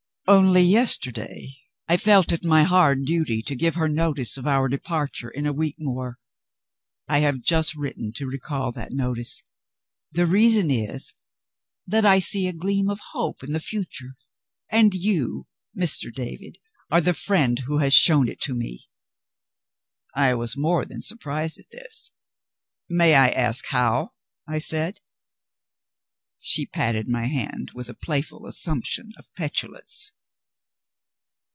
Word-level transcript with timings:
Only 0.27 0.61
yesterday 0.61 1.55
I 1.89 1.97
felt 1.97 2.31
it 2.31 2.45
my 2.45 2.63
hard 2.63 3.05
duty 3.05 3.41
to 3.41 3.53
give 3.55 3.75
her 3.75 3.89
notice 3.89 4.37
of 4.37 4.47
our 4.47 4.69
departure 4.69 5.29
in 5.29 5.45
a 5.45 5.51
week 5.51 5.75
more. 5.77 6.19
I 7.05 7.19
have 7.19 7.41
just 7.41 7.75
written 7.75 8.13
to 8.13 8.27
recall 8.27 8.71
that 8.71 8.93
notice. 8.93 9.43
The 10.13 10.25
reason 10.25 10.71
is, 10.71 11.15
that 11.85 12.05
I 12.05 12.19
see 12.19 12.47
a 12.47 12.53
gleam 12.53 12.89
of 12.89 13.01
hope 13.11 13.43
in 13.43 13.51
the 13.51 13.59
future 13.59 14.15
and 14.69 14.93
you, 14.93 15.47
Mr. 15.77 16.13
David, 16.13 16.59
are 16.89 17.01
the 17.01 17.13
friend 17.13 17.59
who 17.67 17.79
has 17.79 17.93
shown 17.93 18.29
it 18.29 18.39
to 18.41 18.55
me." 18.55 18.87
I 20.15 20.33
was 20.33 20.55
more 20.55 20.85
than 20.85 21.01
surprised 21.01 21.59
at 21.59 21.71
this. 21.71 22.11
"May 22.87 23.15
I 23.15 23.27
ask 23.31 23.65
how?" 23.65 24.13
I 24.47 24.59
said. 24.59 25.01
She 26.39 26.65
patted 26.65 27.09
my 27.09 27.25
hand 27.27 27.71
with 27.75 27.89
a 27.89 27.93
playful 27.93 28.47
assumption 28.47 29.11
of 29.17 29.29
petulance. 29.35 30.13